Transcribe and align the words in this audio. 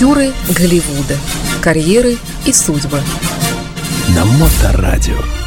Актеры 0.00 0.32
Голливуда. 0.56 1.14
Карьеры 1.60 2.16
и 2.46 2.52
судьбы. 2.54 3.02
На 4.16 4.24
Моторадио. 4.24 5.39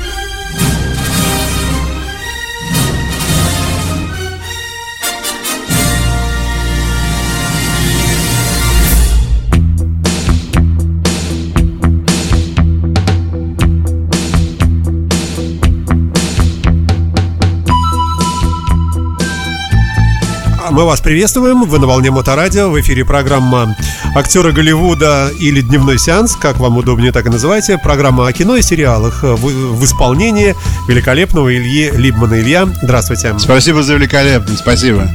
Мы 20.74 20.86
вас 20.86 21.02
приветствуем. 21.02 21.66
Вы 21.66 21.78
на 21.78 21.86
волне 21.86 22.10
Моторадио. 22.10 22.68
В 22.72 22.82
эфире 22.82 23.06
программа 23.06 23.76
«Актеры 24.16 24.52
Голливуда» 24.52 25.30
или 25.40 25.62
«Дневной 25.62 26.00
сеанс», 26.00 26.36
как 26.36 26.58
вам 26.58 26.78
удобнее 26.78 27.12
так 27.12 27.28
и 27.28 27.30
называйте. 27.30 27.78
Программа 27.78 28.26
о 28.26 28.34
кино 28.34 28.56
и 28.56 28.64
сериалах 28.64 29.22
в, 29.22 29.36
в 29.38 29.86
исполнении 29.86 30.56
великолепного 30.88 31.56
Ильи 31.56 31.92
Либмана. 31.92 32.42
Илья, 32.42 32.68
здравствуйте. 32.82 33.38
Спасибо 33.38 33.84
за 33.84 33.94
великолепно, 33.94 34.58
спасибо. 34.58 35.08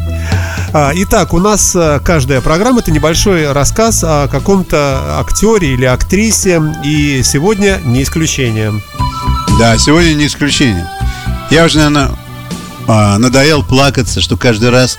А, 0.72 0.92
итак, 0.94 1.34
у 1.34 1.40
нас 1.40 1.74
а, 1.74 1.98
каждая 1.98 2.40
программа 2.40 2.78
это 2.78 2.92
небольшой 2.92 3.50
рассказ 3.50 4.04
о 4.04 4.28
каком-то 4.28 5.18
актере 5.18 5.74
или 5.74 5.86
актрисе, 5.86 6.62
и 6.84 7.22
сегодня 7.24 7.80
не 7.84 8.04
исключение. 8.04 8.80
Да, 9.58 9.76
сегодня 9.76 10.14
не 10.14 10.28
исключение. 10.28 10.88
Я 11.50 11.64
уже, 11.64 11.78
наверное, 11.78 12.10
а, 12.86 13.18
надоел 13.18 13.64
плакаться, 13.64 14.20
что 14.20 14.36
каждый 14.36 14.70
раз 14.70 14.98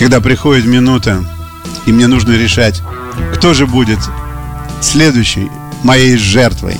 когда 0.00 0.22
приходит 0.22 0.64
минута, 0.64 1.22
и 1.84 1.92
мне 1.92 2.06
нужно 2.06 2.32
решать, 2.32 2.80
кто 3.34 3.52
же 3.52 3.66
будет 3.66 3.98
следующей 4.80 5.50
моей 5.82 6.16
жертвой, 6.16 6.78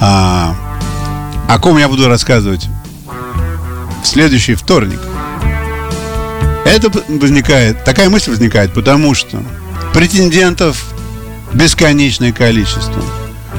а, 0.00 0.54
о 1.48 1.58
ком 1.58 1.78
я 1.78 1.88
буду 1.88 2.06
рассказывать 2.06 2.68
в 4.04 4.06
следующий 4.06 4.54
вторник. 4.54 5.00
Это 6.64 6.92
возникает, 7.08 7.82
такая 7.84 8.08
мысль 8.08 8.30
возникает, 8.30 8.72
потому 8.72 9.12
что 9.12 9.42
претендентов 9.92 10.84
бесконечное 11.54 12.32
количество. 12.32 13.02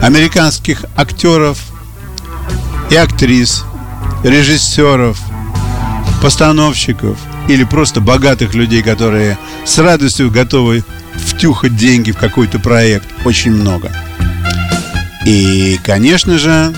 Американских 0.01 0.85
актеров 0.95 1.59
и 2.89 2.95
актрис, 2.95 3.65
режиссеров, 4.23 5.19
постановщиков– 6.21 7.17
или 7.47 7.63
просто 7.63 8.01
богатых 8.01 8.53
людей, 8.53 8.83
которые 8.83 9.37
с 9.65 9.77
радостью 9.77 10.31
готовы 10.31 10.83
втюхать 11.15 11.75
деньги 11.75 12.11
в 12.11 12.17
какой-то 12.17 12.59
проект, 12.59 13.07
очень 13.25 13.51
много. 13.51 13.91
И, 15.25 15.79
конечно 15.83 16.37
же, 16.37 16.73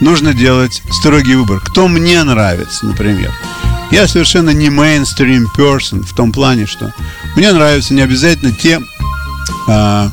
нужно 0.00 0.34
делать 0.34 0.82
строгий 0.90 1.36
выбор. 1.36 1.60
Кто 1.60 1.88
мне 1.88 2.22
нравится, 2.24 2.86
например. 2.86 3.32
Я 3.92 4.08
совершенно 4.08 4.50
не 4.50 4.66
mainstream 4.66 5.44
person 5.56 6.02
в 6.02 6.14
том 6.14 6.32
плане, 6.32 6.66
что 6.66 6.92
мне 7.36 7.52
нравятся 7.52 7.94
не 7.94 8.02
обязательно 8.02 8.52
те 8.52 8.80
а, 9.68 10.10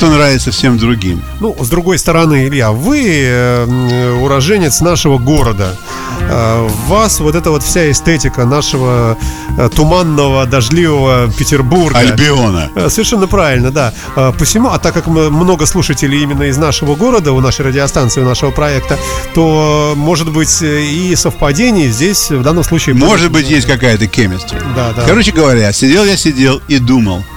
кто 0.00 0.08
нравится 0.08 0.50
всем 0.50 0.78
другим. 0.78 1.22
Ну, 1.40 1.54
с 1.60 1.68
другой 1.68 1.98
стороны, 1.98 2.48
Илья, 2.48 2.70
вы 2.72 3.02
э, 3.06 4.18
уроженец 4.22 4.80
нашего 4.80 5.18
города. 5.18 5.76
Э, 6.22 6.66
вас 6.86 7.20
вот 7.20 7.34
эта 7.34 7.50
вот 7.50 7.62
вся 7.62 7.90
эстетика 7.90 8.46
нашего 8.46 9.18
э, 9.58 9.68
туманного, 9.68 10.46
дождливого 10.46 11.30
Петербурга. 11.38 11.98
Альбиона. 11.98 12.70
Совершенно 12.88 13.26
правильно, 13.26 13.70
да. 13.70 13.92
Посему, 14.38 14.70
а 14.70 14.78
так 14.78 14.94
как 14.94 15.06
мы 15.06 15.28
много 15.28 15.66
слушателей 15.66 16.22
именно 16.22 16.44
из 16.44 16.56
нашего 16.56 16.94
города, 16.94 17.32
у 17.34 17.40
нашей 17.40 17.66
радиостанции, 17.66 18.22
у 18.22 18.24
нашего 18.24 18.52
проекта, 18.52 18.98
то, 19.34 19.92
может 19.96 20.32
быть, 20.32 20.62
и 20.62 21.14
совпадение 21.14 21.90
здесь 21.90 22.30
в 22.30 22.42
данном 22.42 22.64
случае... 22.64 22.94
Может 22.94 23.30
быть, 23.30 23.50
есть 23.50 23.66
какая-то 23.66 24.06
chemistry. 24.06 24.62
Да, 24.74 24.94
да. 24.96 25.02
Короче 25.06 25.32
говоря, 25.32 25.70
сидел 25.74 26.06
я 26.06 26.16
сидел 26.16 26.62
и 26.68 26.78
думал– 26.78 27.22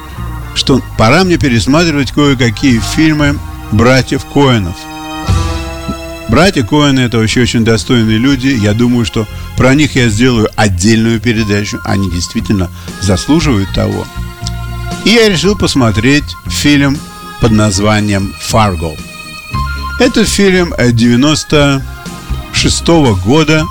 что 0.55 0.81
пора 0.97 1.23
мне 1.23 1.37
пересматривать 1.37 2.11
кое-какие 2.11 2.79
фильмы 2.79 3.39
братьев 3.71 4.25
Коэнов. 4.25 4.75
Братья 6.29 6.63
Коэны 6.63 7.01
это 7.01 7.17
вообще 7.19 7.41
очень 7.41 7.63
достойные 7.65 8.17
люди. 8.17 8.47
Я 8.47 8.73
думаю, 8.73 9.05
что 9.05 9.27
про 9.57 9.75
них 9.75 9.95
я 9.95 10.09
сделаю 10.09 10.49
отдельную 10.55 11.19
передачу. 11.19 11.79
Они 11.83 12.09
действительно 12.09 12.71
заслуживают 13.01 13.71
того. 13.73 14.07
И 15.05 15.09
я 15.09 15.29
решил 15.29 15.57
посмотреть 15.57 16.23
фильм 16.47 16.97
под 17.41 17.51
названием 17.51 18.33
«Фарго». 18.39 18.95
Это 19.99 20.25
фильм 20.25 20.73
96 20.79 21.83
-го 22.87 23.15
года. 23.23 23.65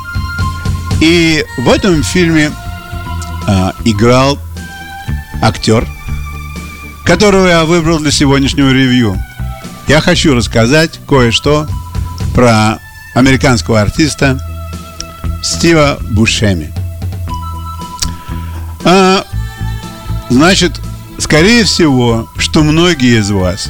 И 1.00 1.44
в 1.59 1.69
этом 1.69 2.03
фильме 2.04 2.53
а, 3.49 3.72
играл 3.84 4.38
актер– 5.43 5.84
которого 7.12 7.47
я 7.47 7.67
выбрал 7.67 7.99
для 7.99 8.11
сегодняшнего 8.11 8.71
ревью. 8.71 9.23
Я 9.87 10.00
хочу 10.00 10.34
рассказать 10.34 10.99
кое-что 11.06 11.69
про 12.34 12.78
американского 13.15 13.83
артиста 13.83 14.41
Стива 15.43 15.99
Бушеми. 16.12 16.73
А, 18.87 19.27
значит, 20.31 20.81
скорее 21.19 21.65
всего, 21.65 22.31
что 22.39 22.62
многие 22.62 23.21
из 23.21 23.31
вас 23.31 23.69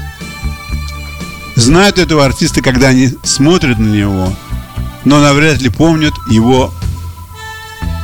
знают 1.57 1.99
этого 1.99 2.25
артиста, 2.25 2.63
когда 2.63 2.91
они 2.91 3.11
смотрят 3.25 3.81
на 3.81 3.89
него, 3.89 4.33
но 5.05 5.21
навряд 5.21 5.61
ли 5.61 5.69
помнят 5.69 6.15
его 6.31 6.73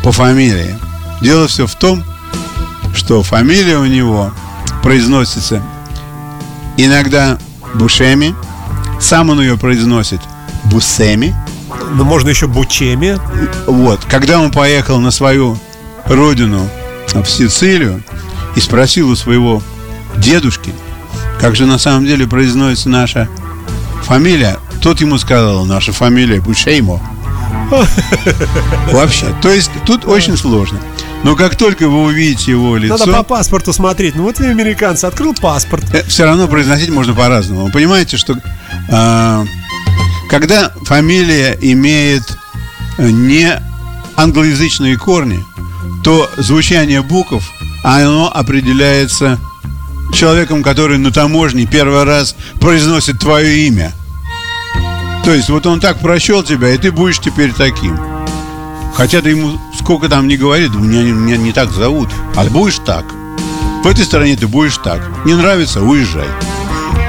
по 0.02 0.10
фамилии. 0.10 0.76
Дело 1.22 1.46
все 1.46 1.68
в 1.68 1.76
том, 1.76 2.02
что 2.92 3.22
фамилия 3.22 3.78
у 3.78 3.86
него– 3.86 4.32
произносится 4.82 5.62
иногда 6.76 7.38
Бушеми, 7.74 8.34
сам 9.00 9.30
он 9.30 9.40
ее 9.40 9.58
произносит 9.58 10.20
Бусеми. 10.64 11.34
Ну, 11.92 12.04
можно 12.04 12.28
еще 12.28 12.46
Бучеми. 12.46 13.18
Вот. 13.66 14.04
Когда 14.04 14.40
он 14.40 14.50
поехал 14.50 14.98
на 15.00 15.10
свою 15.10 15.58
родину 16.06 16.68
в 17.14 17.26
Сицилию 17.26 18.02
и 18.56 18.60
спросил 18.60 19.10
у 19.10 19.16
своего 19.16 19.62
дедушки, 20.16 20.72
как 21.40 21.56
же 21.56 21.66
на 21.66 21.78
самом 21.78 22.06
деле 22.06 22.26
произносится 22.26 22.88
наша 22.88 23.28
фамилия, 24.02 24.58
тот 24.82 25.00
ему 25.00 25.18
сказал, 25.18 25.64
наша 25.64 25.92
фамилия 25.92 26.40
Бушеймо. 26.40 27.00
Вообще. 28.92 29.26
То 29.42 29.50
есть 29.50 29.70
тут 29.86 30.06
очень 30.06 30.36
сложно. 30.36 30.80
Но 31.24 31.34
как 31.34 31.56
только 31.56 31.88
вы 31.88 32.04
увидите 32.04 32.52
его 32.52 32.76
лицо... 32.76 32.96
Надо 32.96 33.12
по 33.12 33.22
паспорту 33.22 33.72
смотреть. 33.72 34.14
Ну 34.14 34.22
вот 34.22 34.38
вы 34.38 34.46
американцы, 34.46 35.04
открыл 35.04 35.34
паспорт. 35.34 35.84
Э, 35.92 36.02
Все 36.06 36.24
равно 36.24 36.46
произносить 36.48 36.90
можно 36.90 37.14
по-разному. 37.14 37.66
Вы 37.66 37.72
понимаете, 37.72 38.16
что 38.16 38.34
э, 38.34 39.44
когда 40.30 40.72
фамилия 40.82 41.58
имеет 41.60 42.22
э, 42.98 43.10
не 43.10 43.60
англоязычные 44.16 44.96
корни, 44.96 45.44
то 46.04 46.30
звучание 46.36 47.02
букв, 47.02 47.42
оно 47.82 48.30
определяется 48.32 49.38
человеком, 50.12 50.62
который 50.62 50.98
на 50.98 51.10
таможне 51.10 51.66
первый 51.66 52.04
раз 52.04 52.36
произносит 52.60 53.18
твое 53.18 53.66
имя. 53.66 53.92
То 55.24 55.34
есть 55.34 55.48
вот 55.50 55.66
он 55.66 55.80
так 55.80 55.98
прощел 55.98 56.42
тебя, 56.42 56.70
и 56.70 56.78
ты 56.78 56.90
будешь 56.90 57.18
теперь 57.18 57.52
таким. 57.52 57.98
Хотя 58.94 59.20
ты 59.20 59.30
ему 59.30 59.60
сколько 59.88 60.10
там 60.10 60.28
не 60.28 60.36
говорит, 60.36 60.74
меня, 60.74 61.00
меня 61.00 61.38
не 61.38 61.50
так 61.50 61.70
зовут, 61.70 62.10
а 62.36 62.44
будешь 62.44 62.78
так. 62.84 63.06
В 63.82 63.86
этой 63.86 64.04
стране 64.04 64.36
ты 64.36 64.46
будешь 64.46 64.76
так. 64.76 65.00
Не 65.24 65.32
нравится, 65.32 65.80
уезжай. 65.80 66.26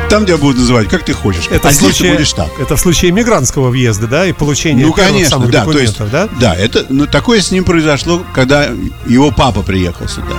Там 0.10 0.26
тебя 0.26 0.38
будут 0.38 0.60
называть, 0.60 0.88
как 0.88 1.04
ты 1.04 1.12
хочешь. 1.12 1.50
Это 1.52 1.68
а 1.68 1.72
в 1.72 1.76
случае, 1.76 2.12
ты 2.12 2.16
будешь 2.16 2.32
так. 2.32 2.48
Это 2.58 2.78
в 2.78 2.80
случае 2.80 3.12
мигрантского 3.12 3.68
въезда, 3.68 4.08
да, 4.08 4.26
и 4.26 4.32
получения 4.32 4.86
ну, 4.86 4.94
конечно, 4.94 5.40
да, 5.48 5.66
то 5.66 5.78
есть, 5.78 5.98
да? 6.10 6.30
Да, 6.40 6.56
это, 6.56 6.86
ну, 6.88 7.06
такое 7.06 7.42
с 7.42 7.52
ним 7.52 7.66
произошло, 7.66 8.24
когда 8.34 8.70
его 9.06 9.32
папа 9.32 9.62
приехал 9.62 10.08
сюда. 10.08 10.38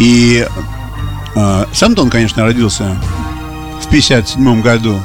И 0.00 0.44
э, 1.36 1.64
сам-то 1.72 2.02
он, 2.02 2.10
конечно, 2.10 2.42
родился 2.42 3.00
в 3.80 3.88
57 3.90 4.60
году 4.60 5.00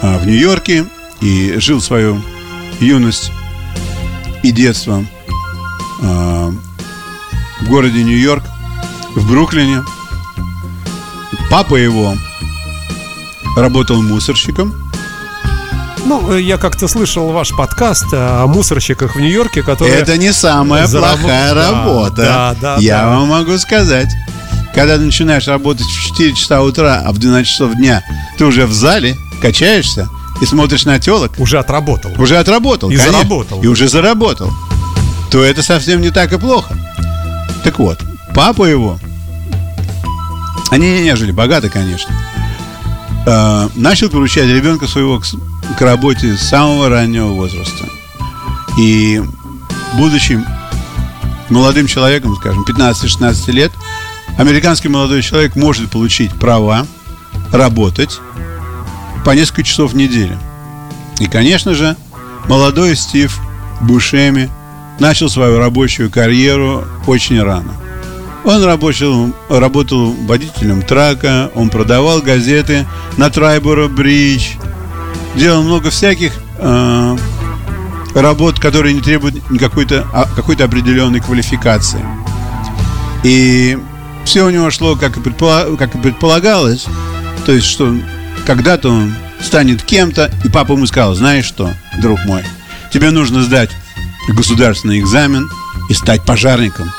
э, 0.00 0.18
в 0.18 0.26
Нью-Йорке 0.26 0.86
и 1.20 1.56
жил 1.58 1.82
свою 1.82 2.22
юность 2.80 3.30
и 4.42 4.50
детство 4.50 5.04
в 6.00 7.68
городе 7.68 8.02
Нью-Йорк, 8.02 8.42
в 9.14 9.30
Бруклине. 9.30 9.82
Папа 11.50 11.76
его 11.76 12.14
работал 13.56 14.02
мусорщиком. 14.02 14.74
Ну, 16.06 16.32
э, 16.32 16.40
я 16.40 16.58
как-то 16.58 16.86
слышал 16.86 17.30
ваш 17.32 17.50
подкаст 17.56 18.06
о 18.12 18.46
мусорщиках 18.46 19.14
в 19.14 19.20
Нью-Йорке, 19.20 19.62
которые... 19.62 19.96
Это 19.96 20.18
не 20.18 20.32
самая 20.32 20.86
зараб... 20.86 21.18
плохая 21.20 21.54
да, 21.54 21.70
работа. 21.70 22.16
Да, 22.16 22.56
да, 22.60 22.76
я 22.78 23.02
да. 23.02 23.08
вам 23.08 23.28
могу 23.28 23.56
сказать. 23.58 24.12
Когда 24.74 24.98
ты 24.98 25.04
начинаешь 25.04 25.46
работать 25.46 25.86
в 25.86 26.02
4 26.02 26.34
часа 26.34 26.60
утра, 26.60 27.02
а 27.06 27.12
в 27.12 27.18
12 27.18 27.48
часов 27.48 27.74
дня 27.74 28.02
ты 28.36 28.44
уже 28.44 28.66
в 28.66 28.72
зале, 28.72 29.16
качаешься 29.40 30.08
и 30.40 30.46
смотришь 30.46 30.84
на 30.84 30.98
телок, 30.98 31.32
Уже 31.38 31.58
отработал. 31.58 32.10
уже 32.18 32.38
отработал. 32.38 32.90
И 32.90 32.96
конечно, 32.96 33.12
заработал. 33.18 33.62
И 33.62 33.66
уже 33.66 33.88
заработал. 33.88 34.50
То 35.34 35.42
это 35.42 35.64
совсем 35.64 36.00
не 36.00 36.10
так 36.10 36.32
и 36.32 36.38
плохо. 36.38 36.78
Так 37.64 37.80
вот, 37.80 37.98
папа 38.36 38.66
его, 38.66 39.00
они 40.70 41.00
не 41.00 41.16
жили 41.16 41.32
богато, 41.32 41.68
конечно, 41.68 42.14
э, 43.26 43.68
начал 43.74 44.10
поручать 44.10 44.46
ребенка 44.46 44.86
своего 44.86 45.18
к, 45.18 45.26
к 45.76 45.80
работе 45.80 46.36
с 46.36 46.40
самого 46.40 46.88
раннего 46.88 47.32
возраста. 47.32 47.84
И 48.78 49.20
будучи 49.94 50.40
молодым 51.50 51.88
человеком, 51.88 52.36
скажем, 52.36 52.62
15-16 52.62 53.50
лет, 53.50 53.72
американский 54.38 54.86
молодой 54.86 55.20
человек 55.20 55.56
может 55.56 55.90
получить 55.90 56.32
права 56.34 56.86
работать 57.50 58.20
по 59.24 59.32
несколько 59.32 59.64
часов 59.64 59.94
в 59.94 59.96
неделю. 59.96 60.38
И, 61.18 61.26
конечно 61.26 61.74
же, 61.74 61.96
молодой 62.46 62.94
Стив 62.94 63.36
Бушеми 63.80 64.48
начал 64.98 65.28
свою 65.28 65.58
рабочую 65.58 66.10
карьеру 66.10 66.84
очень 67.06 67.42
рано. 67.42 67.74
Он 68.44 68.62
работал, 68.62 69.34
работал 69.48 70.12
водителем 70.12 70.82
трака, 70.82 71.50
он 71.54 71.70
продавал 71.70 72.20
газеты 72.20 72.86
на 73.16 73.30
Трайборо 73.30 73.88
Бридж, 73.88 74.50
делал 75.34 75.62
много 75.62 75.90
всяких 75.90 76.32
э, 76.58 77.16
работ, 78.14 78.60
которые 78.60 78.94
не 78.94 79.00
требуют 79.00 79.36
какой-то 79.58 80.06
а, 80.12 80.26
какой-то 80.36 80.64
определенной 80.64 81.20
квалификации. 81.20 82.04
И 83.22 83.78
все 84.26 84.44
у 84.44 84.50
него 84.50 84.70
шло, 84.70 84.94
как 84.94 85.16
и, 85.16 85.20
предпола- 85.20 85.76
как 85.78 85.94
и 85.94 85.98
предполагалось. 85.98 86.86
То 87.46 87.52
есть, 87.52 87.66
что 87.66 87.94
когда-то 88.46 88.90
он 88.90 89.14
станет 89.40 89.82
кем-то, 89.82 90.30
и 90.44 90.48
папа 90.48 90.72
ему 90.72 90.86
сказал, 90.86 91.14
знаешь 91.14 91.46
что, 91.46 91.70
друг 91.98 92.22
мой, 92.26 92.42
тебе 92.92 93.10
нужно 93.10 93.42
сдать 93.42 93.70
государственный 94.32 95.00
экзамен 95.00 95.50
и 95.88 95.94
стать 95.94 96.24
пожарником. 96.24 96.90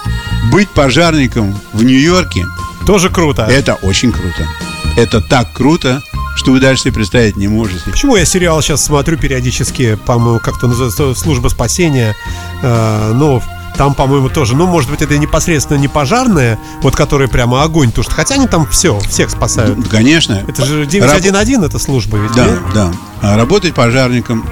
Быть 0.52 0.70
пожарником 0.70 1.58
в 1.74 1.84
Нью-Йорке 1.84 2.46
Тоже 2.86 3.10
круто. 3.10 3.44
это 3.44 3.76
очень 3.76 4.12
круто. 4.12 4.48
Это 4.96 5.22
так 5.22 5.52
круто, 5.54 6.02
что 6.36 6.52
вы 6.52 6.60
даже 6.60 6.82
себе 6.82 6.94
представить 6.94 7.36
не 7.36 7.48
можете. 7.48 7.90
Почему 7.90 8.16
я 8.16 8.26
сериал 8.26 8.62
сейчас 8.62 8.84
смотрю 8.86 9.18
периодически, 9.18 9.96
по-моему, 10.06 10.40
как-то 10.40 10.68
называется 10.68 11.16
«Служба 11.16 11.48
спасения», 11.50 12.16
э, 12.62 13.12
ну, 13.16 13.42
там, 13.78 13.94
по-моему, 13.94 14.30
тоже, 14.30 14.56
ну, 14.56 14.68
может 14.68 14.90
быть, 14.90 15.02
это 15.02 15.18
непосредственно 15.18 15.78
не 15.78 15.88
пожарные, 15.90 16.58
вот 16.82 16.96
которые 16.96 17.28
прямо 17.28 17.64
огонь 17.64 17.92
тушат, 17.92 18.14
хотя 18.14 18.36
они 18.36 18.48
там 18.48 18.66
все, 18.68 18.98
всех 19.00 19.30
спасают. 19.30 19.78
Ну, 19.78 19.84
Конечно. 19.90 20.42
Это 20.48 20.64
же 20.66 20.86
911 20.86 21.66
эта 21.70 21.80
служба 21.80 22.18
ведь, 22.18 22.32
Да, 22.34 22.46
нет? 22.48 22.60
да. 22.74 22.92
А 23.22 23.36
работать 23.36 23.74
пожарником 23.74 24.48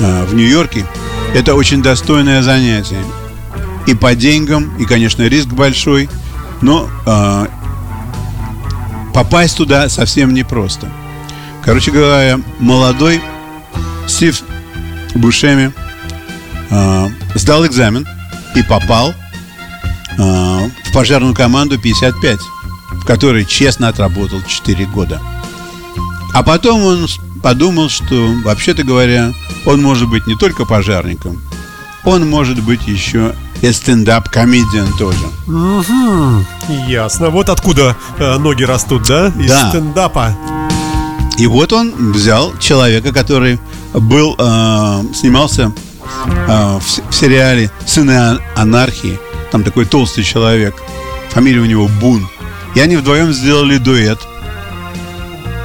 а, 0.00 0.24
в 0.26 0.34
Нью-Йорке 0.34 0.86
это 1.34 1.54
очень 1.54 1.82
достойное 1.82 2.42
занятие. 2.42 3.04
И 3.86 3.94
по 3.94 4.14
деньгам, 4.14 4.74
и, 4.78 4.84
конечно, 4.84 5.22
риск 5.22 5.48
большой, 5.48 6.08
но 6.62 6.88
а, 7.04 7.48
попасть 9.12 9.56
туда 9.56 9.88
совсем 9.88 10.32
непросто. 10.32 10.88
Короче 11.62 11.90
говоря, 11.90 12.40
молодой 12.60 13.20
Стив 14.06 14.42
Бушеми 15.14 15.72
а, 16.70 17.10
сдал 17.34 17.66
экзамен 17.66 18.06
и 18.54 18.62
попал 18.62 19.12
а, 20.18 20.70
в 20.84 20.92
пожарную 20.92 21.34
команду 21.34 21.78
55, 21.78 22.38
в 22.92 23.04
которой 23.04 23.44
честно 23.44 23.88
отработал 23.88 24.40
4 24.40 24.86
года. 24.86 25.20
А 26.32 26.42
потом 26.42 26.84
он 26.84 27.08
подумал, 27.44 27.90
что, 27.90 28.34
вообще-то 28.42 28.82
говоря, 28.84 29.30
он 29.66 29.82
может 29.82 30.08
быть 30.08 30.26
не 30.26 30.34
только 30.34 30.64
пожарником, 30.64 31.42
он 32.02 32.28
может 32.28 32.58
быть 32.62 32.86
еще 32.88 33.34
и 33.60 33.70
стендап-комедиан 33.70 34.88
тоже. 34.98 35.18
Мгм. 35.46 36.46
Ясно. 36.88 37.28
Вот 37.28 37.50
откуда 37.50 37.96
э, 38.18 38.38
ноги 38.38 38.62
растут, 38.64 39.02
да? 39.06 39.26
Из 39.38 39.50
Да. 39.50 39.68
стендапа. 39.68 40.34
И 41.36 41.46
вот 41.46 41.72
он 41.74 42.12
взял 42.12 42.56
человека, 42.58 43.12
который 43.12 43.58
был, 43.92 44.34
э, 44.38 45.02
снимался 45.14 45.70
э, 46.48 46.78
в, 46.80 47.10
в 47.10 47.14
сериале 47.14 47.70
«Сыны 47.86 48.12
ан- 48.12 48.40
анархии». 48.56 49.18
Там 49.52 49.62
такой 49.64 49.84
толстый 49.84 50.24
человек. 50.24 50.74
Фамилия 51.30 51.60
у 51.60 51.66
него 51.66 51.88
Бун. 52.00 52.26
И 52.74 52.80
они 52.80 52.96
вдвоем 52.96 53.32
сделали 53.34 53.76
дуэт. 53.76 54.18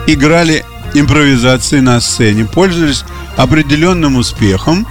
Играли 0.07 0.65
импровизации 0.94 1.80
на 1.80 2.00
сцене. 2.01 2.45
Пользовались 2.45 3.03
определенным 3.38 4.18
успехом. 4.18 4.88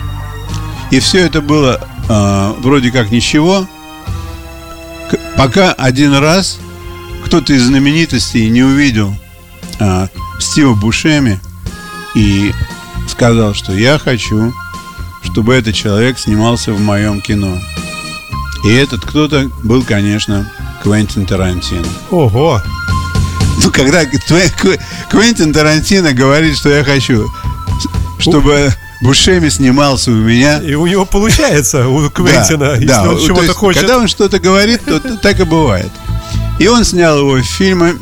И 0.91 1.01
все 1.01 1.21
это 1.21 1.41
было 1.41 1.81
э, 2.09 2.55
вроде 2.61 2.91
как 2.91 3.11
ничего. 3.11 3.67
Пока 5.37 5.73
один 5.73 6.15
раз 6.15 6.59
кто-то 7.25 7.53
из 7.53 7.65
знаменитостей 7.65 8.49
не 8.49 8.63
увидел 8.63 9.15
а, 9.79 10.09
Стива 10.41 10.75
Бушеми 10.75 11.39
и 12.15 12.53
сказал, 13.09 13.55
что 13.55 13.73
я 13.73 13.99
хочу, 13.99 14.53
чтобы 15.23 15.55
этот 15.55 15.75
человек 15.75 16.19
снимался 16.19 16.73
в 16.73 16.81
моем 16.81 17.21
кино. 17.21 17.59
И 18.65 18.73
этот 18.73 19.05
кто-то 19.05 19.51
был, 19.63 19.83
конечно, 19.83 20.51
Квентин 20.83 21.27
Тарантино. 21.27 21.87
Ого. 22.11 22.61
Ну, 23.65 23.71
когда 23.71 24.05
Кве- 24.05 24.53
Кве- 24.61 24.81
Квентин 25.11 25.53
Тарантино 25.53 26.13
говорит, 26.13 26.57
что 26.57 26.69
я 26.69 26.85
хочу, 26.85 27.27
чтобы 28.19 28.73
Бушеми 29.01 29.49
снимался 29.49 30.11
у 30.11 30.15
меня, 30.15 30.59
И 30.61 30.75
у 30.75 30.87
него 30.87 31.05
получается, 31.05 31.89
у 31.89 32.09
Квентина, 32.11 32.73
если 32.75 32.87
да, 32.87 33.03
он 33.05 33.17
то 33.19 33.27
чего-то 33.27 33.53
хочет. 33.55 33.81
Когда 33.83 33.99
он 33.99 34.09
что-то 34.09 34.39
говорит, 34.41 34.85
то 34.85 34.99
так 35.19 35.39
и 35.41 35.45
бывает. 35.45 35.91
И 36.59 36.67
он 36.67 36.85
снял 36.85 37.19
его 37.19 37.35
в 37.35 37.43
фильме 37.43 37.95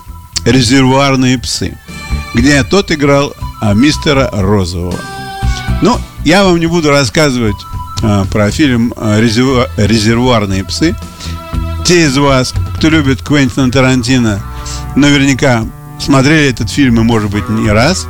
«Резервуарные 0.44 1.38
псы», 1.38 1.76
где 2.35 2.62
тот 2.62 2.91
играл 2.91 3.35
а, 3.61 3.75
мистера 3.75 4.31
Розового. 4.32 4.99
Ну, 5.82 5.99
я 6.25 6.44
вам 6.44 6.58
не 6.58 6.67
буду 6.67 6.91
рассказывать 6.91 7.56
а, 8.03 8.25
про 8.26 8.50
фильм 8.50 8.94
а, 8.97 9.20
«Резервуа- 9.20 9.69
«Резервуарные 9.76 10.64
псы». 10.64 10.97
Те 11.85 12.06
из 12.06 12.17
вас, 12.17 12.55
кто 12.79 12.88
любит 12.88 13.22
Квентина 13.22 13.70
Тарантино, 13.70 14.43
наверняка 14.96 15.65
смотрели 15.98 16.48
этот 16.50 16.70
фильм 16.70 17.00
и, 17.00 17.05
может 17.05 17.31
быть, 17.31 17.48
не 17.48 17.70
раз. 17.70 18.06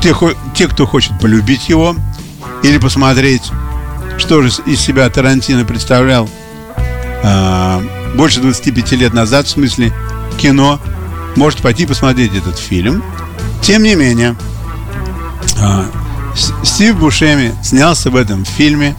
Те, 0.00 0.14
те, 0.54 0.68
кто 0.68 0.86
хочет 0.86 1.18
полюбить 1.20 1.68
его 1.68 1.96
или 2.62 2.78
посмотреть, 2.78 3.42
что 4.18 4.40
же 4.42 4.50
из 4.66 4.80
себя 4.80 5.08
Тарантино 5.10 5.64
представлял 5.64 6.28
а, 7.24 7.82
больше 8.14 8.40
25 8.40 8.92
лет 8.92 9.12
назад, 9.12 9.46
в 9.46 9.50
смысле 9.50 9.92
кино, 10.38 10.78
может 11.34 11.60
пойти 11.60 11.86
посмотреть 11.86 12.34
этот 12.34 12.58
фильм. 12.58 13.02
Тем 13.62 13.82
не 13.82 13.94
менее, 13.94 14.36
С- 16.34 16.52
Стив 16.62 16.96
Бушеми 16.98 17.54
снялся 17.62 18.10
в 18.10 18.16
этом 18.16 18.44
фильме, 18.44 18.94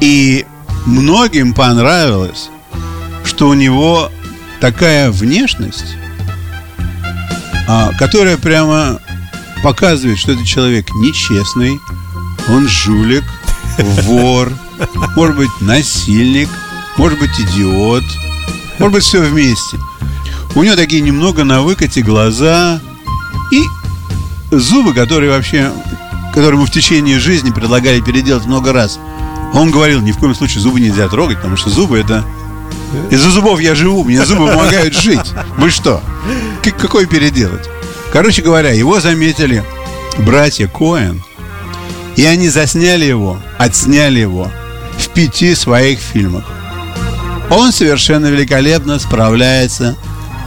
и 0.00 0.44
многим 0.84 1.54
понравилось, 1.54 2.50
что 3.24 3.48
у 3.48 3.54
него 3.54 4.10
такая 4.62 5.10
внешность, 5.10 5.96
а, 7.66 7.90
которая 7.98 8.36
прямо 8.36 9.00
показывает, 9.64 10.20
что 10.20 10.30
этот 10.32 10.46
человек 10.46 10.88
нечестный, 10.94 11.80
он 12.48 12.68
жулик, 12.68 13.24
вор, 13.76 14.52
может 15.16 15.36
быть, 15.36 15.50
насильник, 15.60 16.48
может 16.96 17.18
быть, 17.18 17.32
идиот, 17.40 18.04
может 18.78 18.92
быть, 18.94 19.02
все 19.02 19.20
вместе. 19.22 19.80
У 20.54 20.62
него 20.62 20.76
такие 20.76 21.02
немного 21.02 21.42
на 21.42 21.62
выкате 21.62 22.00
глаза 22.02 22.80
и 23.50 23.62
зубы, 24.56 24.94
которые 24.94 25.32
вообще, 25.32 25.72
которые 26.32 26.54
ему 26.54 26.66
в 26.66 26.70
течение 26.70 27.18
жизни 27.18 27.50
предлагали 27.50 28.00
переделать 28.00 28.46
много 28.46 28.72
раз. 28.72 29.00
Он 29.54 29.72
говорил, 29.72 30.00
ни 30.02 30.12
в 30.12 30.18
коем 30.18 30.36
случае 30.36 30.60
зубы 30.60 30.78
нельзя 30.78 31.08
трогать, 31.08 31.38
потому 31.38 31.56
что 31.56 31.68
зубы 31.68 31.98
это... 31.98 32.24
Из-за 33.10 33.30
зубов 33.30 33.60
я 33.60 33.74
живу, 33.74 34.04
мне 34.04 34.24
зубы 34.24 34.48
помогают 34.48 34.94
жить. 34.94 35.32
Вы 35.58 35.70
что? 35.70 36.00
Какой 36.78 37.06
переделать? 37.06 37.68
Короче 38.12 38.42
говоря, 38.42 38.70
его 38.72 39.00
заметили 39.00 39.64
братья 40.18 40.66
Коэн, 40.66 41.22
и 42.16 42.24
они 42.24 42.48
засняли 42.48 43.04
его, 43.04 43.38
отсняли 43.58 44.20
его 44.20 44.50
в 44.98 45.08
пяти 45.08 45.54
своих 45.54 45.98
фильмах. 45.98 46.44
Он 47.50 47.72
совершенно 47.72 48.26
великолепно 48.26 48.98
справляется 48.98 49.96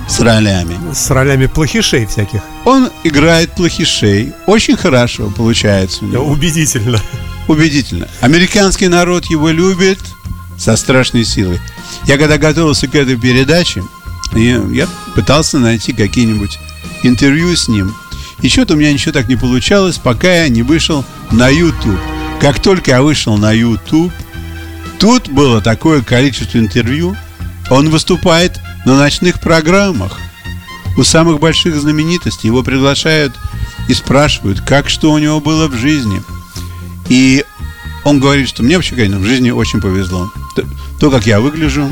с 0.07 0.19
ролями. 0.19 0.77
С 0.93 1.09
ролями 1.09 1.47
плохишей 1.47 2.05
всяких. 2.05 2.41
Он 2.63 2.89
играет 3.03 3.53
плохишей. 3.55 4.33
Очень 4.45 4.77
хорошо 4.77 5.31
получается 5.35 6.05
у 6.05 6.07
Да, 6.07 6.13
него. 6.13 6.25
Убедительно. 6.31 6.99
Убедительно. 7.47 8.07
Американский 8.21 8.87
народ 8.87 9.25
его 9.25 9.49
любит 9.49 9.99
со 10.57 10.75
страшной 10.75 11.25
силой. 11.25 11.59
Я 12.05 12.17
когда 12.17 12.38
готовился 12.38 12.88
к 12.88 12.95
этой 12.95 13.17
передаче, 13.17 13.83
я 14.33 14.88
пытался 15.13 15.59
найти 15.59 15.93
какие-нибудь 15.93 16.59
интервью 17.03 17.55
с 17.55 17.67
ним. 17.67 17.95
И 18.41 18.50
что-то 18.50 18.74
у 18.74 18.77
меня 18.77 18.91
ничего 18.91 19.13
так 19.13 19.27
не 19.27 19.35
получалось, 19.35 19.97
пока 19.97 20.31
я 20.31 20.50
не 20.50 20.62
вышел 20.62 21.05
на 21.31 21.50
YouTube. 21.50 22.00
Как 22.41 22.62
только 22.62 22.91
я 22.91 23.01
вышел 23.01 23.38
на 23.38 23.51
YouTube, 23.51 24.12
тут 25.00 25.29
было 25.29 25.62
такое 25.62 26.01
количество 26.01 26.57
интервью. 26.57 27.15
Он 27.69 27.89
выступает 27.89 28.59
на 28.85 28.97
ночных 28.97 29.39
программах. 29.39 30.19
У 30.97 31.03
самых 31.03 31.39
больших 31.39 31.75
знаменитостей 31.75 32.47
его 32.47 32.63
приглашают 32.63 33.33
и 33.88 33.93
спрашивают, 33.93 34.62
как 34.62 34.89
что 34.89 35.12
у 35.12 35.17
него 35.17 35.39
было 35.39 35.67
в 35.67 35.75
жизни. 35.75 36.21
И 37.09 37.43
он 38.03 38.19
говорит, 38.19 38.47
что 38.47 38.63
мне 38.63 38.75
вообще, 38.75 38.95
конечно, 38.95 39.19
в 39.19 39.25
жизни 39.25 39.50
очень 39.50 39.81
повезло. 39.81 40.31
То, 40.55 40.63
то 41.00 41.12
как 41.12 41.27
я 41.27 41.39
выгляжу, 41.39 41.88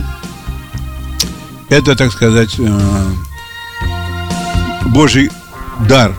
это, 1.70 1.96
так 1.96 2.12
сказать, 2.12 2.56
э, 2.58 3.12
Божий 4.86 5.30
дар. 5.88 6.16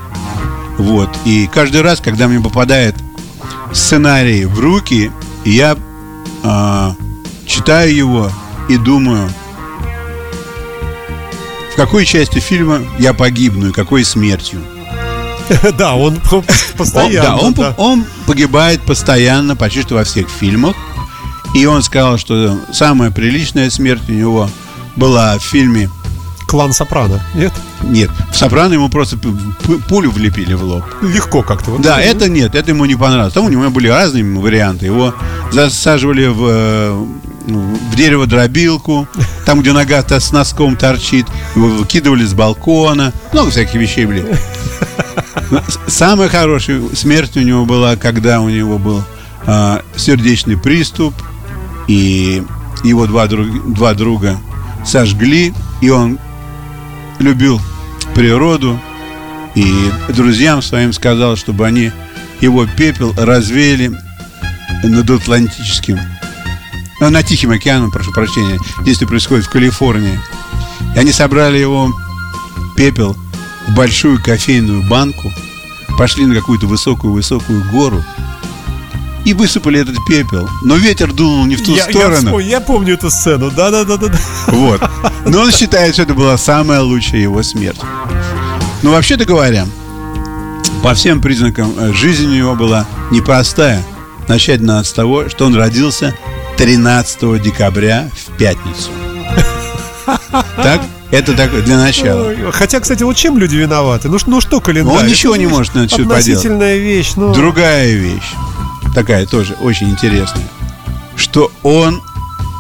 Вот. 0.79 1.09
И 1.25 1.49
каждый 1.53 1.83
раз, 1.83 2.01
когда 2.01 2.29
мне 2.29 2.41
попадает 2.41 2.97
сценарий 3.73 4.45
в 4.45 4.59
руки, 4.59 5.11
я 5.45 5.77
э, 6.43 6.91
читаю 7.47 7.95
его 7.95 8.31
и 8.69 8.77
думаю, 8.77 9.31
в 11.73 11.77
какой 11.77 12.05
части 12.05 12.39
фильма 12.39 12.83
я 12.99 13.13
погибну 13.13 13.71
и 13.71 13.73
какой 13.73 14.05
смертью. 14.05 14.61
Да, 15.77 15.95
он 15.95 16.21
постоянно. 16.77 17.53
Да, 17.53 17.75
он 17.77 18.07
погибает 18.27 18.81
постоянно, 18.83 19.57
почти 19.57 19.83
что 19.83 19.97
во 19.97 20.05
всех 20.05 20.29
фильмах. 20.29 20.75
И 21.55 21.67
он 21.67 21.83
сказал, 21.83 22.19
что 22.19 22.59
самая 22.73 23.11
приличная 23.11 23.71
смерть 23.71 24.03
у 24.09 24.13
него 24.13 24.51
была 24.97 25.39
в 25.39 25.43
фильме 25.43 25.89
Клан 26.47 26.73
Сопрано, 26.73 27.21
нет? 27.35 27.53
Нет, 27.83 28.11
в 28.31 28.37
Сопрано 28.37 28.75
ему 28.75 28.89
просто 28.89 29.19
пулю 29.89 30.11
влепили 30.11 30.55
в 30.55 30.63
лоб. 30.63 30.85
Легко 31.03 31.43
как-то. 31.43 31.73
Вот 31.73 31.81
да, 31.81 32.01
это 32.01 32.29
нет, 32.29 32.55
это 32.55 32.71
ему 32.71 32.85
не 32.85 32.97
понравилось. 32.97 33.33
Там 33.33 33.47
у 33.47 33.49
него 33.49 33.71
были 33.71 33.89
разные 33.89 34.25
варианты. 34.25 34.87
Его 34.87 35.15
засаживали 35.51 36.27
в, 36.27 36.47
э, 36.47 37.07
в 37.47 37.97
дерево 37.97 38.27
дробилку, 38.27 39.09
там, 39.47 39.63
где 39.63 39.73
нога 39.73 40.01
-то 40.01 40.21
с 40.21 40.33
носком 40.33 40.77
торчит, 40.77 41.27
его 41.57 41.69
выкидывали 41.69 42.25
с 42.25 42.35
балкона. 42.35 43.13
Много 43.33 43.51
всяких 43.51 43.75
вещей 43.75 44.07
были. 44.07 44.25
Самая 45.87 46.29
хорошая 46.29 46.81
смерть 46.95 47.37
у 47.37 47.41
него 47.41 47.65
была, 47.65 47.97
когда 47.97 48.41
у 48.41 48.49
него 48.49 48.79
был 48.79 49.03
э, 49.47 49.81
сердечный 49.97 50.57
приступ, 50.57 51.15
и 51.89 52.43
его 52.83 53.07
два, 53.07 53.27
друг, 53.27 53.75
два 53.75 53.95
друга 53.95 54.39
сожгли, 54.85 55.55
и 55.81 55.91
он 55.91 56.19
любил 57.19 57.61
природу, 58.15 58.79
и 59.55 59.91
друзьям 60.09 60.63
своим 60.63 60.93
сказал, 60.93 61.37
чтобы 61.37 61.67
они 61.67 61.93
его 62.41 62.67
пепел 62.67 63.15
развеяли 63.17 63.93
над 64.83 65.11
Атлантическим, 65.11 65.99
ну, 67.01 67.11
над 67.11 67.27
Тихим 67.27 67.51
океаном, 67.51 67.91
прошу 67.91 68.13
прощения, 68.13 68.59
действие 68.85 69.09
происходит 69.09 69.47
в 69.47 69.51
Калифорнии. 69.51 70.21
И 70.95 70.99
они 70.99 71.13
собрали 71.13 71.59
его 71.59 71.93
пепел 72.77 73.17
в 73.67 73.75
большую 73.75 74.23
кофейную 74.23 74.87
банку, 74.89 75.33
пошли 75.99 76.27
на 76.27 76.35
какую-то 76.35 76.67
высокую-высокую 76.67 77.71
гору 77.71 78.05
и 79.25 79.35
высыпали 79.35 79.81
этот 79.81 79.97
пепел. 80.07 80.49
Но 80.63 80.77
ветер 80.77 81.13
дунул 81.13 81.45
не 81.47 81.57
в 81.57 81.65
ту 81.65 81.75
я, 81.75 81.85
сторону. 81.85 82.11
Я, 82.11 82.17
вспомню, 82.17 82.47
я 82.47 82.61
помню 82.61 82.95
эту 82.95 83.11
сцену, 83.11 83.51
да-да-да. 83.51 83.97
да. 83.97 84.13
Вот. 84.49 84.83
Но 85.27 85.41
он 85.41 85.51
считает, 85.51 85.95
что 85.95 86.03
это 86.03 86.15
была 86.15 86.37
самая 86.37 86.81
лучшая 86.81 87.21
его 87.21 87.43
смерть. 87.43 87.81
Но 88.83 88.91
вообще-то 88.93 89.25
говоря, 89.25 89.67
по 90.83 90.93
всем 90.95 91.23
признакам 91.23 91.73
э, 91.79 91.93
жизнь 91.93 92.27
у 92.27 92.35
него 92.35 92.55
была 92.55 92.87
непростая. 93.11 93.83
Начать 94.29 94.61
надо 94.61 94.85
с 94.85 94.93
того, 94.93 95.29
что 95.29 95.47
он 95.47 95.55
родился 95.55 96.15
13 96.59 97.43
декабря 97.43 98.11
в 98.13 98.37
пятницу. 98.37 98.91
Так? 100.57 100.83
Это 101.11 101.35
так 101.35 101.53
для 101.65 101.77
начала. 101.79 102.35
Хотя, 102.53 102.81
кстати, 102.81 103.03
вот 103.05 103.17
чем 103.17 103.39
люди 103.39 103.55
виноваты? 103.55 104.09
Ну, 104.09 104.19
ну 104.27 104.41
что 104.41 104.61
календарь? 104.61 104.97
Он 104.97 105.07
ничего 105.07 105.37
не 105.37 105.47
может 105.47 105.75
на 105.75 105.87
что 105.87 105.99
поделать. 105.99 106.27
Относительная 106.27 106.79
вещь. 106.79 107.13
Но... 107.17 107.33
Другая 107.33 107.93
вещь, 107.93 108.33
такая 108.95 109.27
тоже 109.27 109.55
очень 109.55 109.91
интересная, 109.91 110.47
что 111.17 111.51
он 111.63 112.01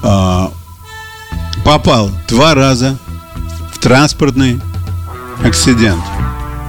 э, 0.02 0.48
попал 1.64 2.10
два 2.28 2.54
раза 2.54 2.98
в 3.72 3.78
транспортный 3.78 4.60
акцидент. 5.42 6.02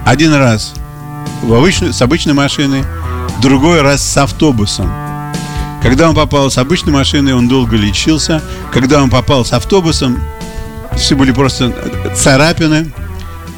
Один 0.04 0.32
раз 0.32 0.74
в 1.42 1.52
обычную, 1.52 1.92
с 1.92 2.00
обычной 2.00 2.34
машиной, 2.34 2.84
другой 3.42 3.82
раз 3.82 4.02
с 4.02 4.16
автобусом. 4.16 4.90
Когда 5.82 6.08
он 6.08 6.14
попал 6.14 6.50
с 6.50 6.58
обычной 6.58 6.92
машиной, 6.92 7.34
он 7.34 7.48
долго 7.48 7.76
лечился. 7.76 8.42
Когда 8.72 9.02
он 9.02 9.10
попал 9.10 9.44
с 9.44 9.52
автобусом, 9.52 10.18
все 10.96 11.14
были 11.14 11.32
просто 11.32 11.72
царапины. 12.16 12.92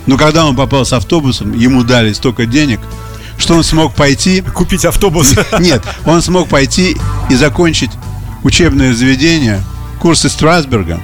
Но 0.07 0.17
когда 0.17 0.45
он 0.45 0.57
попал 0.57 0.85
с 0.85 0.93
автобусом, 0.93 1.53
ему 1.53 1.85
дали 1.85 2.13
столько 2.13 2.47
денег, 2.47 2.81
что 3.39 3.55
он 3.55 3.65
смог 3.65 3.95
пойти... 3.95 4.43
Купить 4.43 4.85
автобус. 4.85 5.35
Нет, 5.59 5.83
он 6.05 6.23
смог 6.23 6.49
пойти 6.49 6.97
и 7.31 7.35
закончить 7.35 7.91
учебное 8.43 8.93
заведение, 8.93 9.63
курсы 9.99 10.29
Страсберга 10.29 11.01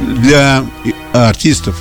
для 0.00 0.64
артистов, 1.12 1.76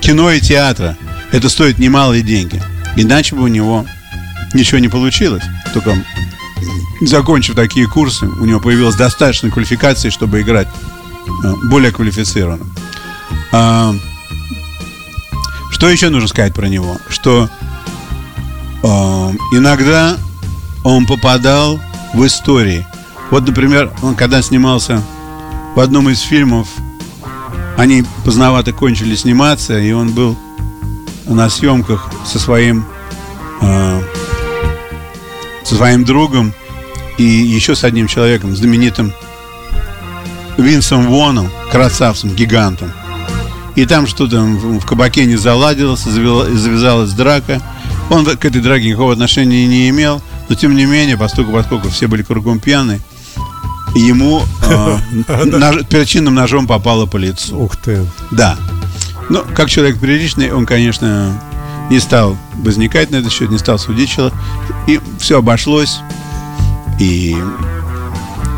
кино 0.00 0.30
и 0.32 0.40
театра. 0.40 0.96
Это 1.30 1.48
стоит 1.48 1.78
немалые 1.78 2.22
деньги. 2.22 2.62
Иначе 2.96 3.36
бы 3.36 3.42
у 3.42 3.48
него 3.48 3.86
ничего 4.54 4.78
не 4.78 4.88
получилось. 4.88 5.44
Только 5.72 5.96
закончив 7.00 7.54
такие 7.54 7.86
курсы, 7.86 8.26
у 8.26 8.44
него 8.44 8.60
появилась 8.60 8.96
достаточно 8.96 9.50
квалификации, 9.50 10.10
чтобы 10.10 10.40
играть 10.40 10.68
Э, 11.42 11.54
более 11.64 11.92
квалифицированным. 11.92 12.70
А, 13.52 13.94
что 15.70 15.88
еще 15.88 16.08
нужно 16.10 16.28
сказать 16.28 16.54
про 16.54 16.66
него? 16.66 16.98
Что 17.08 17.48
иногда 18.82 20.16
он 20.84 21.06
попадал 21.06 21.78
в 22.14 22.24
истории. 22.26 22.86
Вот, 23.30 23.46
например, 23.46 23.92
он 24.02 24.14
когда 24.14 24.42
снимался 24.42 25.02
в 25.74 25.80
одном 25.80 26.08
из 26.08 26.20
фильмов, 26.20 26.68
они 27.76 28.04
поздновато 28.24 28.72
кончили 28.72 29.14
сниматься, 29.14 29.78
и 29.78 29.92
он 29.92 30.10
был 30.10 30.36
на 31.26 31.48
съемках 31.48 32.10
со 32.24 32.38
своим 32.38 32.84
э, 33.60 34.02
со 35.64 35.76
своим 35.76 36.04
другом 36.04 36.52
и 37.18 37.22
еще 37.22 37.76
с 37.76 37.84
одним 37.84 38.08
человеком, 38.08 38.56
знаменитым 38.56 39.12
Винсом 40.56 41.06
Воном, 41.06 41.50
красавцем, 41.70 42.30
гигантом. 42.34 42.92
И 43.76 43.86
там 43.86 44.06
что-то 44.06 44.40
в 44.40 44.84
кабаке 44.84 45.24
не 45.24 45.36
заладилось, 45.36 46.00
завязалась 46.00 47.12
драка. 47.12 47.62
Он 48.10 48.24
к 48.24 48.44
этой 48.44 48.60
драке 48.60 48.88
никакого 48.88 49.12
отношения 49.12 49.66
не 49.66 49.88
имел, 49.88 50.20
но 50.48 50.54
тем 50.54 50.74
не 50.74 50.84
менее, 50.84 51.16
поскольку, 51.16 51.52
поскольку 51.52 51.88
все 51.88 52.08
были 52.08 52.22
кругом 52.22 52.58
пьяны, 52.58 53.00
ему 53.94 54.42
э, 55.28 55.44
нож, 55.44 55.86
перочинным 55.88 56.34
ножом 56.34 56.66
попало 56.66 57.06
по 57.06 57.16
лицу. 57.16 57.56
Ух 57.58 57.76
ты. 57.76 58.04
Да. 58.30 58.56
Ну, 59.28 59.44
как 59.54 59.70
человек 59.70 59.98
приличный, 59.98 60.52
он, 60.52 60.66
конечно, 60.66 61.40
не 61.88 62.00
стал 62.00 62.36
возникать 62.54 63.10
на 63.10 63.16
этот 63.16 63.32
счет, 63.32 63.50
не 63.50 63.58
стал 63.58 63.78
судить 63.78 64.10
человека. 64.10 64.36
И 64.86 65.00
все 65.18 65.38
обошлось. 65.38 66.00
И 66.98 67.36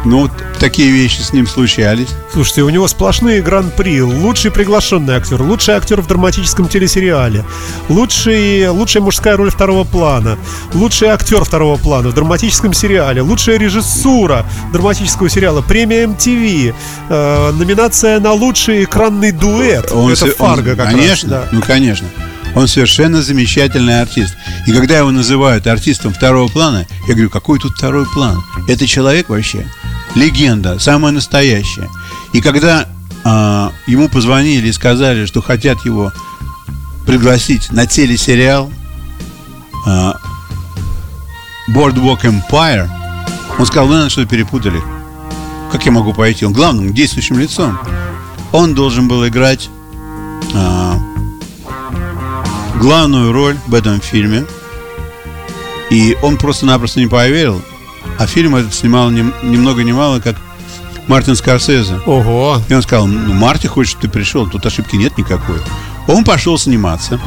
ну, 0.05 0.29
такие 0.59 0.91
вещи 0.91 1.21
с 1.21 1.33
ним 1.33 1.47
случались. 1.47 2.09
Слушайте, 2.33 2.63
у 2.63 2.71
него 2.71 2.89
сплошные 2.89 3.41
гран-при. 3.41 4.03
Лучший 4.03 4.51
приглашенный 4.51 5.15
актер, 5.15 5.41
лучший 5.41 5.75
актер 5.75 6.01
в 6.01 6.07
драматическом 6.07 6.69
телесериале, 6.69 7.45
лучший, 7.89 8.69
лучшая 8.69 9.03
мужская 9.03 9.37
роль 9.37 9.51
второго 9.51 9.85
плана, 9.85 10.39
лучший 10.75 11.09
актер 11.09 11.45
второго 11.45 11.77
плана 11.77 12.09
в 12.09 12.15
драматическом 12.15 12.73
сериале, 12.73 13.23
лучшая 13.23 13.59
режиссура 13.59 14.45
драматического 14.73 15.29
сериала, 15.29 15.63
премия 15.63 16.05
MTV, 16.05 16.75
э, 17.09 17.53
номинация 17.53 18.19
на 18.19 18.33
лучший 18.33 18.85
экранный 18.85 19.31
дуэт. 19.31 19.93
Он, 19.93 20.13
Это 20.13 20.27
Фарго 20.27 20.75
как 20.75 20.91
конечно, 20.91 21.41
раз. 21.41 21.45
Да. 21.45 21.49
Ну, 21.53 21.63
конечно. 21.63 22.09
Он 22.55 22.69
совершенно 22.69 23.23
замечательный 23.23 24.03
артист. 24.03 24.37
И 24.67 24.73
когда 24.73 24.99
его 24.99 25.11
называют 25.11 25.67
артистом 25.67 26.13
второго 26.13 26.49
плана, 26.49 26.87
я 27.09 27.15
говорю, 27.15 27.31
какой 27.31 27.59
тут 27.59 27.73
второй 27.77 28.07
план? 28.13 28.43
Это 28.69 28.87
человек 28.87 29.31
вообще 29.31 29.67
легенда, 30.15 30.79
самая 30.79 31.13
настоящая. 31.13 31.89
И 32.33 32.41
когда 32.41 32.89
а, 33.25 33.73
ему 33.87 34.09
позвонили 34.09 34.69
и 34.69 34.73
сказали, 34.73 35.27
что 35.27 35.43
хотят 35.43 35.85
его 35.85 36.13
пригласить 37.07 37.71
на 37.73 37.87
телесериал 37.87 38.71
а, 39.87 40.17
Boardwalk 41.71 42.23
Empire, 42.23 42.89
он 43.59 43.67
сказал, 43.67 43.87
вы, 43.87 43.93
наверное, 43.93 44.11
что-то 44.11 44.29
перепутали. 44.29 44.81
Как 45.71 45.87
я 45.87 45.93
могу 45.93 46.13
пойти? 46.13 46.45
Он 46.45 46.53
главным, 46.53 46.93
действующим 46.93 47.39
лицом. 47.39 47.79
Он 48.51 48.75
должен 48.75 49.09
был 49.09 49.27
играть 49.27 49.71
а, 50.55 50.99
главную 52.79 53.33
роль 53.33 53.57
в 53.67 53.75
этом 53.75 54.01
фильме. 54.01 54.45
И 55.91 56.17
он 56.23 56.37
просто-напросто 56.39 57.01
не 57.01 57.07
поверил. 57.07 57.63
А 58.19 58.27
фильм 58.27 58.57
этот 58.57 58.75
снимал 58.75 59.11
ни, 59.11 59.25
ни 59.45 59.57
много 59.57 59.83
ни 59.83 59.93
мало, 59.93 60.21
как 60.21 60.37
Мартин 61.09 61.35
Скорсезе. 61.37 61.99
Ого. 62.07 62.61
И 62.69 62.75
он 62.75 62.83
сказал, 62.83 63.07
ну, 63.07 63.35
Марти 63.35 63.67
хочет, 63.67 63.99
ты 63.99 64.09
пришел, 64.09 64.49
тут 64.49 64.65
ошибки 64.67 64.97
нет 64.97 65.19
никакой. 65.19 65.59
Он 66.07 66.25
пошел 66.25 66.59
сниматься. 66.59 67.21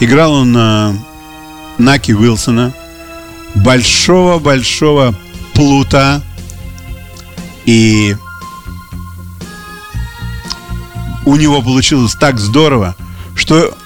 Играл 0.00 0.32
он 0.32 0.52
на 0.52 0.94
Наки 1.78 2.12
Уилсона, 2.12 2.72
большого-большого 3.54 5.14
плута. 5.54 6.22
И 7.64 8.16
у 11.24 11.36
него 11.36 11.60
получилось 11.62 12.14
так 12.14 12.38
здорово, 12.38 12.94
что 13.34 13.76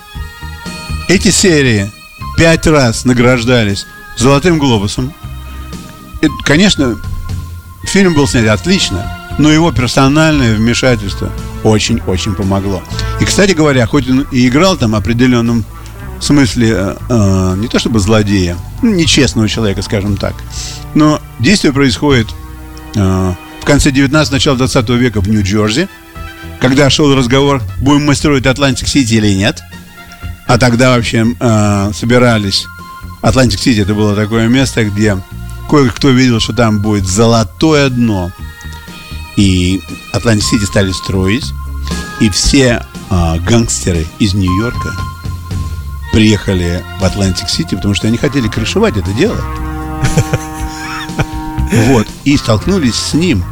эти 1.09 1.31
серии 1.31 1.91
пять 2.37 2.67
раз 2.67 3.05
награждались 3.05 3.87
Золотым 4.17 4.59
глобусом. 4.59 5.15
И, 6.21 6.29
конечно, 6.45 6.97
фильм 7.85 8.15
был 8.15 8.27
снят 8.27 8.49
отлично, 8.49 9.07
но 9.39 9.51
его 9.51 9.73
персональное 9.73 10.55
вмешательство 10.55 11.31
очень-очень 11.65 12.35
помогло. 12.35 12.83
И, 13.21 13.25
кстати 13.25 13.53
говоря, 13.53 13.87
хоть 13.87 14.09
он 14.09 14.27
и 14.31 14.49
играл 14.49 14.77
там 14.77 14.95
определенном 14.95 15.65
смысле 16.21 16.71
э, 16.71 16.97
э, 17.09 17.55
не 17.57 17.69
то 17.69 17.79
чтобы 17.79 17.99
злодея, 17.99 18.57
ну, 18.83 18.91
нечестного 18.91 19.49
человека, 19.49 19.81
скажем 19.83 20.17
так, 20.17 20.35
но 20.95 21.21
действие 21.39 21.73
происходит 21.73 22.29
э, 22.95 23.35
в 23.61 23.65
конце 23.65 23.91
19 23.91 24.33
начала 24.33 24.57
20 24.57 24.89
века 24.91 25.21
в 25.21 25.29
Нью-Джерси, 25.29 25.89
когда 26.61 26.91
шел 26.91 27.15
разговор, 27.15 27.63
будем 27.79 28.05
мы 28.05 28.15
строить 28.15 28.47
Атлантик-Сити 28.47 29.15
или 29.15 29.33
нет. 29.35 29.63
А 30.47 30.59
тогда 30.59 30.91
вообще 30.91 31.27
э, 31.39 31.93
собирались. 31.95 32.67
Атлантик-Сити 33.23 33.81
это 33.81 33.95
было 33.95 34.15
такое 34.15 34.49
место, 34.49 34.85
где 34.85 35.17
кое-кто 35.71 36.11
видел, 36.11 36.41
что 36.41 36.53
там 36.53 36.81
будет 36.81 37.07
золотое 37.07 37.89
дно. 37.91 38.33
И 39.37 39.81
Атлантик-Сити 40.13 40.65
стали 40.65 40.91
строить. 40.91 41.53
И 42.21 42.29
все 42.29 42.85
э, 43.09 43.39
гангстеры 43.39 44.07
из 44.19 44.35
Нью-Йорка 44.35 44.93
приехали 46.13 46.85
в 47.01 47.05
Атлантик-Сити, 47.05 47.77
потому 47.77 47.95
что 47.95 48.09
они 48.09 48.19
хотели 48.19 48.49
крышевать 48.49 48.97
это 48.97 49.13
дело. 49.13 49.41
Вот. 51.87 52.05
И 52.25 52.37
столкнулись 52.37 52.97
с 52.97 53.15
ним, 53.15 53.45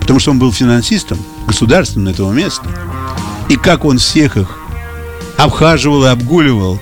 потому 0.00 0.18
что 0.20 0.30
он 0.30 0.38
был 0.38 0.50
финансистом 0.54 1.18
государственным 1.46 2.08
этого 2.14 2.32
места. 2.32 2.66
И 3.50 3.56
как 3.56 3.84
он 3.84 3.98
всех 3.98 4.38
их 4.38 4.58
обхаживал 5.36 6.06
и 6.06 6.08
обгуливал, 6.08 6.80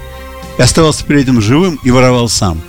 и 0.57 0.63
оставался 0.63 1.05
при 1.05 1.23
этом 1.23 1.41
живым 1.41 1.81
и 1.83 1.91
воровал 1.91 2.29
сам. 2.29 2.61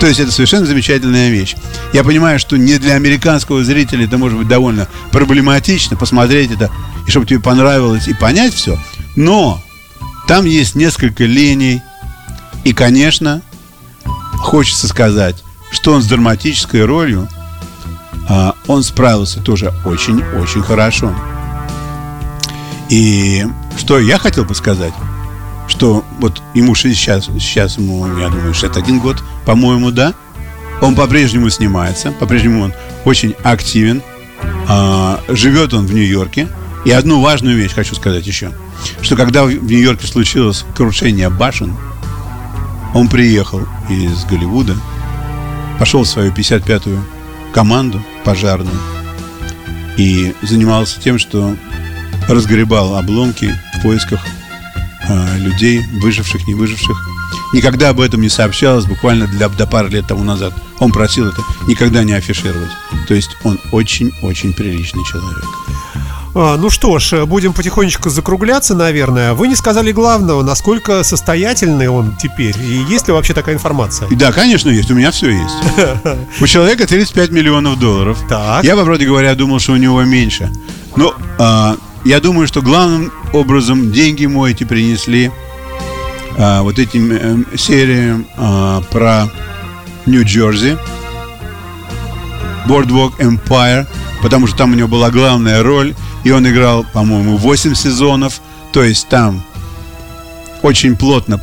То 0.00 0.06
есть 0.06 0.18
это 0.18 0.32
совершенно 0.32 0.66
замечательная 0.66 1.30
вещь. 1.30 1.54
Я 1.92 2.02
понимаю, 2.02 2.38
что 2.38 2.56
не 2.56 2.78
для 2.78 2.94
американского 2.94 3.62
зрителя 3.62 4.06
это 4.06 4.18
может 4.18 4.38
быть 4.38 4.48
довольно 4.48 4.88
проблематично 5.12 5.96
посмотреть 5.96 6.50
это, 6.52 6.70
и 7.06 7.10
чтобы 7.10 7.26
тебе 7.26 7.38
понравилось 7.38 8.08
и 8.08 8.14
понять 8.14 8.54
все. 8.54 8.78
Но 9.14 9.62
там 10.26 10.46
есть 10.46 10.74
несколько 10.74 11.24
линий, 11.24 11.82
и, 12.64 12.72
конечно, 12.72 13.42
хочется 14.38 14.88
сказать, 14.88 15.36
что 15.70 15.92
он 15.92 16.02
с 16.02 16.06
драматической 16.06 16.84
ролью– 16.84 17.28
а, 18.30 18.54
он 18.68 18.84
справился 18.84 19.40
тоже 19.40 19.74
очень-очень 19.84 20.62
хорошо. 20.62 21.12
И 22.88 23.44
что 23.76 23.98
я 23.98 24.18
хотел 24.18 24.44
бы 24.44 24.54
сказать, 24.54 24.92
что 25.66 26.04
вот 26.20 26.40
ему 26.54 26.76
сейчас, 26.76 27.24
сейчас 27.24 27.76
ему, 27.76 28.06
я 28.18 28.28
думаю, 28.28 28.54
61 28.54 29.00
год, 29.00 29.24
по-моему, 29.50 29.90
да, 29.90 30.14
он 30.80 30.94
по-прежнему 30.94 31.50
снимается, 31.50 32.12
по-прежнему 32.12 32.62
он 32.62 32.72
очень 33.04 33.34
активен, 33.42 34.00
а, 34.68 35.20
живет 35.26 35.74
он 35.74 35.86
в 35.86 35.92
Нью-Йорке. 35.92 36.46
И 36.84 36.92
одну 36.92 37.20
важную 37.20 37.56
вещь 37.56 37.72
хочу 37.72 37.96
сказать 37.96 38.24
еще, 38.24 38.52
что 39.02 39.16
когда 39.16 39.42
в 39.42 39.50
Нью-Йорке 39.50 40.06
случилось 40.06 40.64
крушение 40.76 41.30
башен, 41.30 41.74
он 42.94 43.08
приехал 43.08 43.66
из 43.88 44.24
Голливуда, 44.26 44.76
пошел 45.80 46.04
в 46.04 46.08
свою 46.08 46.30
55-ю 46.30 47.02
команду 47.52 48.00
пожарную 48.22 48.78
и 49.96 50.32
занимался 50.42 51.00
тем, 51.00 51.18
что 51.18 51.56
разгребал 52.28 52.94
обломки 52.94 53.52
в 53.74 53.82
поисках 53.82 54.24
э, 55.08 55.38
людей, 55.38 55.80
выживших, 56.00 56.46
не 56.46 56.54
выживших. 56.54 57.19
Никогда 57.52 57.88
об 57.88 58.00
этом 58.00 58.20
не 58.20 58.28
сообщалось, 58.28 58.84
буквально 58.86 59.26
для, 59.26 59.48
до 59.48 59.66
пары 59.66 59.88
лет 59.88 60.06
тому 60.06 60.22
назад. 60.22 60.54
Он 60.78 60.92
просил 60.92 61.28
это 61.28 61.42
никогда 61.66 62.04
не 62.04 62.12
афишировать. 62.12 62.70
То 63.08 63.14
есть 63.14 63.30
он 63.44 63.58
очень-очень 63.72 64.52
приличный 64.52 65.04
человек. 65.04 65.44
А, 66.34 66.56
ну 66.56 66.70
что 66.70 66.98
ж, 66.98 67.26
будем 67.26 67.52
потихонечку 67.52 68.08
закругляться, 68.08 68.74
наверное. 68.74 69.34
Вы 69.34 69.48
не 69.48 69.56
сказали 69.56 69.90
главного, 69.90 70.42
насколько 70.42 71.02
состоятельный 71.02 71.88
он 71.88 72.16
теперь. 72.16 72.54
И 72.62 72.84
есть 72.88 73.08
ли 73.08 73.12
вообще 73.12 73.34
такая 73.34 73.56
информация? 73.56 74.08
Да, 74.10 74.30
конечно, 74.30 74.70
есть. 74.70 74.90
У 74.90 74.94
меня 74.94 75.10
все 75.10 75.30
есть. 75.30 75.54
У 76.40 76.46
человека 76.46 76.86
35 76.86 77.30
миллионов 77.30 77.78
долларов. 77.78 78.18
Так. 78.28 78.64
Я, 78.64 78.76
по 78.76 78.84
правде 78.84 79.06
говоря, 79.06 79.34
думал, 79.34 79.58
что 79.58 79.72
у 79.72 79.76
него 79.76 80.02
меньше. 80.04 80.52
Но 80.94 81.14
а, 81.38 81.76
я 82.04 82.20
думаю, 82.20 82.46
что 82.46 82.62
главным 82.62 83.12
образом 83.32 83.90
деньги 83.90 84.22
ему 84.22 84.46
эти 84.46 84.62
принесли 84.62 85.32
а, 86.42 86.62
вот 86.62 86.78
этим 86.78 87.12
э, 87.12 87.56
сериям 87.56 88.26
а, 88.38 88.80
про 88.90 89.28
Нью-Джерси. 90.06 90.78
Boardwalk 92.66 93.18
Empire, 93.18 93.86
потому 94.22 94.46
что 94.46 94.56
там 94.56 94.72
у 94.72 94.74
него 94.74 94.88
была 94.88 95.10
главная 95.10 95.62
роль. 95.62 95.94
И 96.24 96.30
он 96.30 96.48
играл, 96.48 96.86
по-моему, 96.94 97.36
8 97.36 97.74
сезонов. 97.74 98.40
То 98.72 98.82
есть 98.82 99.08
там 99.08 99.42
очень 100.62 100.96
плотно 100.96 101.40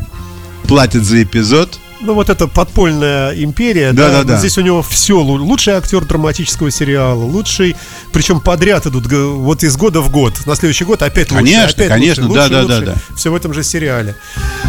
платят 0.64 1.04
за 1.04 1.22
эпизод. 1.22 1.80
Ну, 2.00 2.14
вот 2.14 2.30
это 2.30 2.48
подпольная 2.48 3.32
империя. 3.34 3.92
Да, 3.92 4.10
да, 4.10 4.24
да. 4.24 4.38
Здесь 4.38 4.58
у 4.58 4.62
него 4.62 4.82
все. 4.84 5.20
Лучший 5.20 5.74
актер 5.74 6.06
драматического 6.06 6.70
сериала, 6.70 7.24
лучший, 7.24 7.76
причем 8.14 8.40
подряд 8.40 8.86
идут 8.86 9.12
вот 9.12 9.64
из 9.64 9.76
года 9.78 10.02
в 10.02 10.12
год. 10.12 10.34
На 10.46 10.56
следующий 10.56 10.86
год 10.86 11.02
опять 11.02 11.32
лучше. 11.32 11.44
Конечно, 11.44 11.70
опять 11.70 11.90
конечно, 11.90 12.28
лучше, 12.28 12.50
да, 12.50 12.62
лучше, 12.62 12.68
да, 12.68 12.76
лучше. 12.76 12.86
да, 12.86 12.94
да. 12.94 13.16
Все 13.16 13.32
в 13.32 13.36
этом 13.36 13.54
же 13.54 13.64
сериале. 13.64 14.16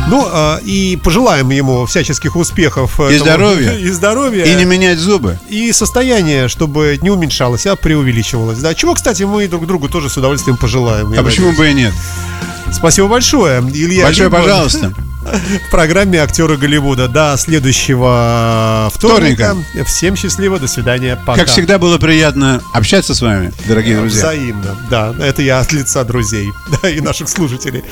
Ну, 0.08 0.26
а, 0.30 0.58
и 0.64 0.98
пожелаем 1.02 1.50
ему 1.50 1.84
всяческих 1.86 2.34
успехов. 2.36 2.98
И 2.98 3.02
этому- 3.02 3.18
здоровья. 3.18 3.72
И 3.78 3.90
здоровья. 3.90 4.44
И 4.44 4.54
не 4.54 4.64
менять 4.64 4.98
зубы. 4.98 5.38
И 5.50 5.70
состояние, 5.72 6.48
чтобы 6.48 6.98
не 7.02 7.10
уменьшалось, 7.10 7.66
а 7.66 7.76
преувеличивалось. 7.76 8.58
Да, 8.58 8.74
чего, 8.74 8.94
кстати, 8.94 9.24
мы 9.24 9.46
друг 9.48 9.66
другу 9.66 9.88
тоже 9.88 10.08
с 10.08 10.16
удовольствием 10.16 10.56
пожелаем. 10.56 11.12
А 11.12 11.22
почему 11.22 11.48
надеюсь. 11.48 11.58
бы 11.58 11.70
и 11.70 11.74
нет? 11.74 11.92
Спасибо 12.72 13.08
большое, 13.08 13.60
Илья. 13.60 14.04
Большое 14.04 14.28
Либман. 14.28 14.42
пожалуйста. 14.42 14.92
В 15.68 15.70
программе 15.70 16.18
актеры 16.20 16.56
Голливуда. 16.56 17.08
До 17.08 17.36
следующего 17.36 18.90
вторника. 18.94 19.56
Всем 19.86 20.16
счастливо, 20.16 20.58
до 20.58 20.68
свидания, 20.68 21.18
пока. 21.26 21.40
Как 21.40 21.48
всегда 21.48 21.78
было 21.78 21.98
приятно 21.98 22.62
общаться 22.72 23.14
с 23.14 23.20
вами, 23.20 23.52
дорогие 23.66 23.98
друзья. 23.98 24.20
Взаимно, 24.20 24.76
да. 24.90 25.14
Это 25.20 25.42
я 25.42 25.60
от 25.60 25.72
лица 25.72 26.04
друзей 26.04 26.48
да, 26.82 26.88
и 26.88 27.00
наших 27.00 27.28
слушателей. 27.28 27.84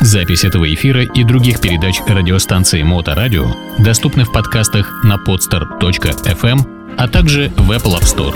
Запись 0.00 0.44
этого 0.44 0.72
эфира 0.72 1.04
и 1.04 1.24
других 1.24 1.60
передач 1.60 2.00
радиостанции 2.06 2.82
Моторадио 2.82 3.54
доступны 3.78 4.24
в 4.24 4.32
подкастах 4.32 4.90
на 5.04 5.14
podster.fm, 5.14 6.96
а 6.98 7.08
также 7.08 7.52
в 7.56 7.70
Apple 7.70 8.00
App 8.00 8.02
Store. 8.02 8.34